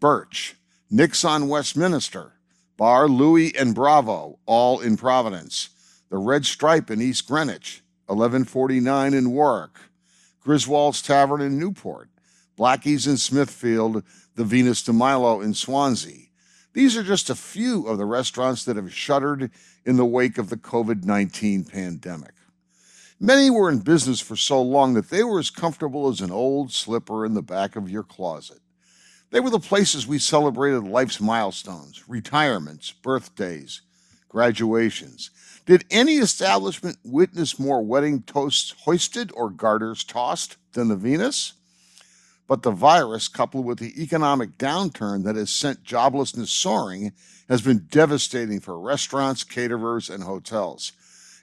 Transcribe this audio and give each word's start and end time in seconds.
Birch, 0.00 0.56
Nick's 0.90 1.24
on 1.26 1.46
Westminster, 1.46 2.32
Bar 2.78 3.06
Louis, 3.06 3.54
and 3.54 3.74
Bravo, 3.74 4.38
all 4.46 4.80
in 4.80 4.96
Providence, 4.96 5.68
the 6.08 6.16
Red 6.16 6.46
Stripe 6.46 6.90
in 6.90 7.02
East 7.02 7.28
Greenwich, 7.28 7.82
1149 8.06 9.12
in 9.12 9.30
Warwick, 9.30 9.76
Griswold's 10.40 11.02
Tavern 11.02 11.42
in 11.42 11.58
Newport, 11.58 12.08
Blackie's 12.56 13.06
in 13.06 13.18
Smithfield, 13.18 14.02
the 14.36 14.44
Venus 14.44 14.82
de 14.82 14.92
Milo 14.92 15.42
in 15.42 15.52
Swansea. 15.52 16.28
These 16.72 16.96
are 16.96 17.02
just 17.02 17.28
a 17.28 17.34
few 17.34 17.86
of 17.86 17.98
the 17.98 18.06
restaurants 18.06 18.64
that 18.64 18.76
have 18.76 18.94
shuttered 18.94 19.50
in 19.84 19.96
the 19.96 20.06
wake 20.06 20.38
of 20.38 20.48
the 20.48 20.56
COVID 20.56 21.04
19 21.04 21.64
pandemic. 21.64 22.32
Many 23.20 23.50
were 23.50 23.68
in 23.68 23.80
business 23.80 24.20
for 24.20 24.34
so 24.34 24.62
long 24.62 24.94
that 24.94 25.10
they 25.10 25.22
were 25.22 25.38
as 25.38 25.50
comfortable 25.50 26.08
as 26.08 26.22
an 26.22 26.30
old 26.30 26.72
slipper 26.72 27.26
in 27.26 27.34
the 27.34 27.42
back 27.42 27.76
of 27.76 27.90
your 27.90 28.02
closet. 28.02 28.60
They 29.30 29.40
were 29.40 29.50
the 29.50 29.60
places 29.60 30.06
we 30.06 30.18
celebrated 30.18 30.84
life's 30.84 31.20
milestones, 31.20 32.08
retirements, 32.08 32.90
birthdays, 32.90 33.82
graduations. 34.28 35.30
Did 35.66 35.84
any 35.90 36.16
establishment 36.16 36.98
witness 37.04 37.58
more 37.58 37.82
wedding 37.82 38.22
toasts 38.22 38.74
hoisted 38.84 39.30
or 39.34 39.50
garters 39.50 40.02
tossed 40.02 40.56
than 40.72 40.88
the 40.88 40.96
Venus? 40.96 41.52
But 42.48 42.62
the 42.62 42.72
virus, 42.72 43.28
coupled 43.28 43.64
with 43.64 43.78
the 43.78 44.02
economic 44.02 44.58
downturn 44.58 45.22
that 45.22 45.36
has 45.36 45.50
sent 45.50 45.84
joblessness 45.84 46.48
soaring, 46.48 47.12
has 47.48 47.62
been 47.62 47.86
devastating 47.88 48.58
for 48.58 48.80
restaurants, 48.80 49.44
caterers, 49.44 50.10
and 50.10 50.24
hotels. 50.24 50.90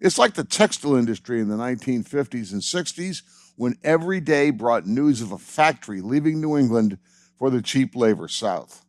It's 0.00 0.18
like 0.18 0.34
the 0.34 0.44
textile 0.44 0.96
industry 0.96 1.40
in 1.40 1.48
the 1.48 1.56
1950s 1.56 2.52
and 2.52 2.62
60s 2.62 3.22
when 3.56 3.76
every 3.84 4.20
day 4.20 4.50
brought 4.50 4.86
news 4.86 5.20
of 5.20 5.32
a 5.32 5.38
factory 5.38 6.00
leaving 6.00 6.40
New 6.40 6.56
England 6.56 6.98
for 7.38 7.50
the 7.50 7.62
cheap 7.62 7.94
labor 7.94 8.28
South. 8.28 8.84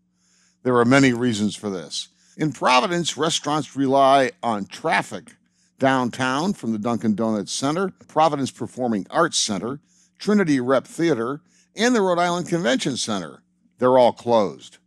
There 0.64 0.78
are 0.78 0.86
many 0.86 1.14
reasons 1.14 1.56
for 1.56 1.70
this. 1.70 2.10
In 2.38 2.52
Providence, 2.52 3.18
restaurants 3.18 3.76
rely 3.76 4.32
on 4.44 4.66
traffic 4.66 5.36
downtown 5.80 6.54
from 6.54 6.72
the 6.72 6.80
Dunkin' 6.80 7.16
Donuts 7.16 7.52
Center, 7.52 7.92
Providence 8.08 8.52
Performing 8.52 9.06
Arts 9.10 9.38
Center, 9.38 9.80
Trinity 10.20 10.60
Rep 10.60 10.88
Theater, 10.88 11.42
and 11.76 11.96
the 11.96 12.02
Rhode 12.02 12.20
Island 12.20 12.48
Convention 12.48 12.98
Center. 12.98 13.44
They're 13.78 13.98
all 13.98 14.14
closed. 14.14 14.78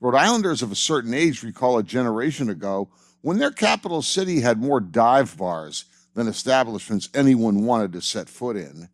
Rhode 0.00 0.16
Islanders 0.16 0.62
of 0.62 0.72
a 0.72 0.76
certain 0.76 1.14
age 1.14 1.42
recall 1.42 1.78
a 1.78 1.82
generation 1.82 2.48
ago 2.48 2.88
when 3.20 3.38
their 3.38 3.52
capital 3.52 4.02
city 4.02 4.40
had 4.40 4.60
more 4.60 4.80
dive 4.80 5.36
bars 5.36 5.84
than 6.14 6.26
establishments 6.26 7.08
anyone 7.14 7.64
wanted 7.64 7.92
to 7.92 8.00
set 8.00 8.28
foot 8.28 8.56
in. 8.56 8.88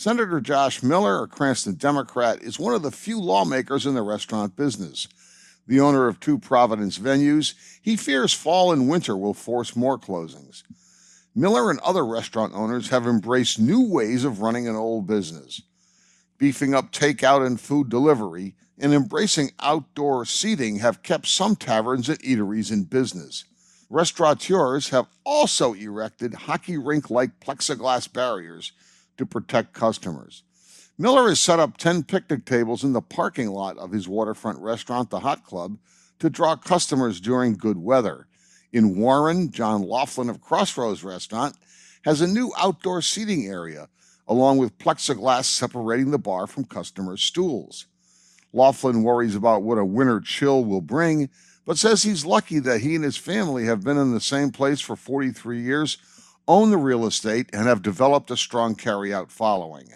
Senator 0.00 0.40
Josh 0.40 0.82
Miller, 0.82 1.24
a 1.24 1.28
Cranston 1.28 1.74
Democrat, 1.74 2.40
is 2.40 2.58
one 2.58 2.72
of 2.72 2.80
the 2.80 2.90
few 2.90 3.20
lawmakers 3.20 3.84
in 3.84 3.92
the 3.92 4.00
restaurant 4.00 4.56
business. 4.56 5.06
The 5.66 5.78
owner 5.78 6.08
of 6.08 6.18
two 6.18 6.38
Providence 6.38 6.98
venues, 6.98 7.52
he 7.82 7.96
fears 7.96 8.32
fall 8.32 8.72
and 8.72 8.88
winter 8.88 9.14
will 9.14 9.34
force 9.34 9.76
more 9.76 9.98
closings. 9.98 10.62
Miller 11.34 11.70
and 11.70 11.78
other 11.80 12.06
restaurant 12.06 12.54
owners 12.54 12.88
have 12.88 13.06
embraced 13.06 13.58
new 13.58 13.86
ways 13.86 14.24
of 14.24 14.40
running 14.40 14.66
an 14.66 14.74
old 14.74 15.06
business 15.06 15.60
beefing 16.38 16.72
up 16.72 16.92
takeout 16.92 17.46
and 17.46 17.60
food 17.60 17.90
delivery, 17.90 18.54
and 18.78 18.94
embracing 18.94 19.50
outdoor 19.60 20.24
seating 20.24 20.78
have 20.78 21.02
kept 21.02 21.26
some 21.26 21.54
taverns 21.54 22.08
and 22.08 22.18
eateries 22.20 22.72
in 22.72 22.84
business. 22.84 23.44
Restaurateurs 23.90 24.88
have 24.88 25.08
also 25.24 25.74
erected 25.74 26.32
hockey 26.32 26.78
rink 26.78 27.10
like 27.10 27.38
plexiglass 27.40 28.10
barriers 28.10 28.72
to 29.20 29.26
protect 29.26 29.72
customers. 29.72 30.42
Miller 30.98 31.28
has 31.28 31.38
set 31.40 31.60
up 31.60 31.76
10 31.76 32.02
picnic 32.02 32.44
tables 32.44 32.82
in 32.82 32.92
the 32.92 33.00
parking 33.00 33.48
lot 33.48 33.78
of 33.78 33.92
his 33.92 34.08
waterfront 34.08 34.58
restaurant, 34.58 35.08
the 35.10 35.20
Hot 35.20 35.44
Club, 35.44 35.78
to 36.18 36.28
draw 36.28 36.56
customers 36.56 37.20
during 37.20 37.54
good 37.54 37.78
weather. 37.78 38.26
In 38.72 38.96
Warren, 38.98 39.50
John 39.50 39.82
Laughlin 39.82 40.28
of 40.28 40.40
Crossroads 40.40 41.02
Restaurant 41.02 41.56
has 42.04 42.20
a 42.20 42.26
new 42.26 42.52
outdoor 42.58 43.02
seating 43.02 43.46
area 43.46 43.88
along 44.28 44.58
with 44.58 44.78
plexiglass 44.78 45.44
separating 45.44 46.12
the 46.12 46.18
bar 46.18 46.46
from 46.46 46.64
customers' 46.64 47.22
stools. 47.22 47.86
Laughlin 48.52 49.02
worries 49.02 49.34
about 49.34 49.62
what 49.62 49.78
a 49.78 49.84
winter 49.84 50.20
chill 50.20 50.64
will 50.64 50.80
bring, 50.80 51.28
but 51.66 51.78
says 51.78 52.02
he's 52.04 52.24
lucky 52.24 52.58
that 52.60 52.80
he 52.80 52.94
and 52.94 53.04
his 53.04 53.16
family 53.16 53.64
have 53.64 53.82
been 53.82 53.98
in 53.98 54.12
the 54.12 54.20
same 54.20 54.50
place 54.50 54.80
for 54.80 54.96
43 54.96 55.60
years, 55.60 55.98
own 56.50 56.70
the 56.70 56.76
real 56.76 57.06
estate, 57.06 57.48
and 57.52 57.68
have 57.68 57.80
developed 57.80 58.28
a 58.32 58.36
strong 58.36 58.74
carryout 58.74 59.30
following. 59.30 59.88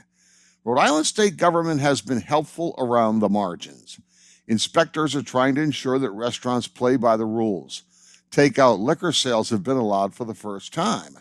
Rhode 0.65 0.79
Island 0.79 1.07
state 1.07 1.37
government 1.37 1.81
has 1.81 2.01
been 2.01 2.21
helpful 2.21 2.77
around 2.79 3.19
the 3.19 3.29
margins. 3.29 3.99
Inspectors 4.47 5.17
are 5.17 5.23
trying 5.23 5.57
to 5.57 5.63
ensure 5.63 5.99
that 5.99 6.11
restaurants 6.13 6.69
play 6.69 6.97
by 6.97 7.17
the 7.17 7.27
rules. 7.27 7.83
Takeout 8.31 8.79
liquor 8.79 9.11
sales 9.11 9.51
have 9.51 9.65
been 9.65 9.77
allowed 9.77 10.15
for 10.15 10.25
the 10.25 10.35
first 10.35 10.73
time. 10.73 11.19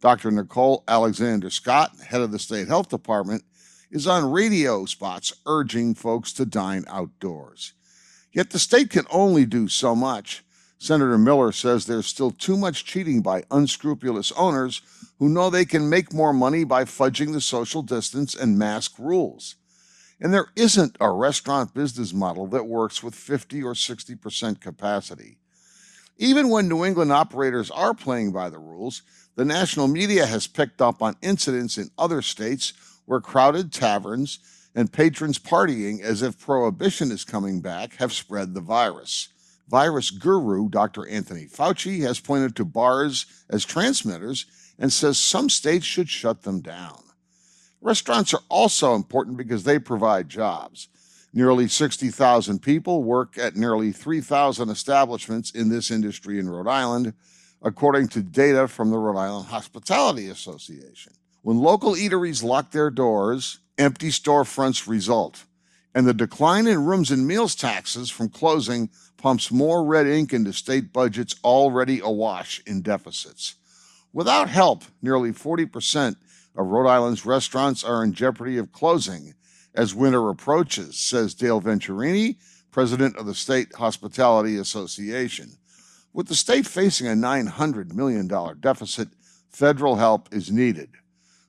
Dr. 0.00 0.32
Nicole 0.32 0.82
Alexander 0.88 1.48
Scott, 1.48 1.92
head 2.08 2.20
of 2.20 2.32
the 2.32 2.38
state 2.40 2.66
health 2.66 2.88
department, 2.88 3.44
is 3.92 4.08
on 4.08 4.32
radio 4.32 4.84
spots 4.84 5.32
urging 5.46 5.94
folks 5.94 6.32
to 6.32 6.44
dine 6.44 6.84
outdoors. 6.88 7.72
Yet 8.32 8.50
the 8.50 8.58
state 8.58 8.90
can 8.90 9.06
only 9.10 9.46
do 9.46 9.68
so 9.68 9.94
much. 9.94 10.42
Senator 10.82 11.16
Miller 11.16 11.52
says 11.52 11.86
there's 11.86 12.08
still 12.08 12.32
too 12.32 12.56
much 12.56 12.84
cheating 12.84 13.22
by 13.22 13.44
unscrupulous 13.52 14.32
owners 14.32 14.82
who 15.20 15.28
know 15.28 15.48
they 15.48 15.64
can 15.64 15.88
make 15.88 16.12
more 16.12 16.32
money 16.32 16.64
by 16.64 16.82
fudging 16.82 17.32
the 17.32 17.40
social 17.40 17.82
distance 17.82 18.34
and 18.34 18.58
mask 18.58 18.98
rules. 18.98 19.54
And 20.20 20.34
there 20.34 20.48
isn't 20.56 20.96
a 20.98 21.12
restaurant 21.12 21.72
business 21.72 22.12
model 22.12 22.48
that 22.48 22.66
works 22.66 23.00
with 23.00 23.14
50 23.14 23.62
or 23.62 23.74
60% 23.74 24.60
capacity. 24.60 25.38
Even 26.18 26.48
when 26.50 26.66
New 26.66 26.84
England 26.84 27.12
operators 27.12 27.70
are 27.70 27.94
playing 27.94 28.32
by 28.32 28.50
the 28.50 28.58
rules, 28.58 29.02
the 29.36 29.44
national 29.44 29.86
media 29.86 30.26
has 30.26 30.48
picked 30.48 30.82
up 30.82 31.00
on 31.00 31.14
incidents 31.22 31.78
in 31.78 31.92
other 31.96 32.22
states 32.22 32.72
where 33.04 33.20
crowded 33.20 33.72
taverns 33.72 34.40
and 34.74 34.92
patrons 34.92 35.38
partying 35.38 36.00
as 36.00 36.22
if 36.22 36.40
prohibition 36.40 37.12
is 37.12 37.22
coming 37.22 37.60
back 37.60 37.94
have 37.98 38.12
spread 38.12 38.52
the 38.52 38.60
virus. 38.60 39.28
Virus 39.72 40.10
guru 40.10 40.68
Dr. 40.68 41.08
Anthony 41.08 41.46
Fauci 41.46 42.02
has 42.02 42.20
pointed 42.20 42.54
to 42.56 42.64
bars 42.66 43.24
as 43.48 43.64
transmitters 43.64 44.44
and 44.78 44.92
says 44.92 45.16
some 45.16 45.48
states 45.48 45.86
should 45.86 46.10
shut 46.10 46.42
them 46.42 46.60
down. 46.60 47.02
Restaurants 47.80 48.34
are 48.34 48.42
also 48.50 48.94
important 48.94 49.38
because 49.38 49.64
they 49.64 49.78
provide 49.78 50.28
jobs. 50.28 50.88
Nearly 51.32 51.68
60,000 51.68 52.58
people 52.60 53.02
work 53.02 53.38
at 53.38 53.56
nearly 53.56 53.92
3,000 53.92 54.68
establishments 54.68 55.50
in 55.52 55.70
this 55.70 55.90
industry 55.90 56.38
in 56.38 56.50
Rhode 56.50 56.68
Island, 56.68 57.14
according 57.62 58.08
to 58.08 58.22
data 58.22 58.68
from 58.68 58.90
the 58.90 58.98
Rhode 58.98 59.18
Island 59.18 59.46
Hospitality 59.46 60.28
Association. 60.28 61.14
When 61.40 61.58
local 61.58 61.94
eateries 61.94 62.44
lock 62.44 62.72
their 62.72 62.90
doors, 62.90 63.60
empty 63.78 64.10
storefronts 64.10 64.86
result, 64.86 65.46
and 65.94 66.06
the 66.06 66.14
decline 66.14 66.66
in 66.66 66.84
rooms 66.84 67.10
and 67.10 67.26
meals 67.26 67.54
taxes 67.54 68.10
from 68.10 68.28
closing 68.28 68.88
pumps 69.16 69.50
more 69.50 69.84
red 69.84 70.06
ink 70.06 70.32
into 70.32 70.52
state 70.52 70.92
budgets 70.92 71.34
already 71.44 72.00
awash 72.00 72.62
in 72.66 72.82
deficits. 72.82 73.54
Without 74.12 74.48
help, 74.48 74.84
nearly 75.00 75.30
40% 75.30 76.16
of 76.56 76.66
Rhode 76.66 76.88
Island's 76.88 77.24
restaurants 77.24 77.84
are 77.84 78.04
in 78.04 78.12
jeopardy 78.12 78.58
of 78.58 78.72
closing 78.72 79.34
as 79.74 79.94
winter 79.94 80.28
approaches, 80.28 80.98
says 80.98 81.34
Dale 81.34 81.60
Venturini, 81.60 82.36
president 82.70 83.16
of 83.16 83.26
the 83.26 83.34
State 83.34 83.74
Hospitality 83.74 84.56
Association. 84.56 85.52
With 86.12 86.28
the 86.28 86.34
state 86.34 86.66
facing 86.66 87.06
a 87.06 87.12
$900 87.12 87.94
million 87.94 88.28
deficit, 88.60 89.08
federal 89.48 89.96
help 89.96 90.28
is 90.32 90.50
needed. 90.50 90.90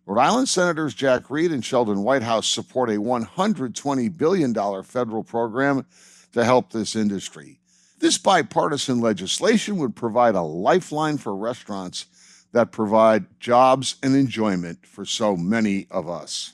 Rhode 0.06 0.22
Island 0.22 0.50
Senators 0.50 0.94
Jack 0.94 1.30
Reed 1.30 1.52
and 1.52 1.64
Sheldon 1.64 2.04
Whitehouse 2.04 2.46
support 2.46 2.90
a 2.90 2.98
$120 2.98 4.18
billion 4.18 4.54
federal 4.84 5.24
program 5.24 5.86
to 6.34 6.44
help 6.44 6.72
this 6.72 6.96
industry. 6.96 7.60
This 8.00 8.18
bipartisan 8.18 9.00
legislation 9.00 9.78
would 9.78 9.96
provide 9.96 10.36
a 10.36 10.42
lifeline 10.42 11.18
for 11.18 11.34
restaurants 11.34 12.08
that 12.52 12.74
provide 12.74 13.40
jobs 13.40 13.96
and 14.04 14.14
enjoyment 14.14 14.86
for 14.86 15.06
so 15.06 15.38
many 15.38 15.88
of 15.90 16.10
us. 16.10 16.54